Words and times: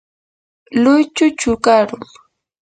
luychu 0.81 1.25
chukarum. 1.39 2.03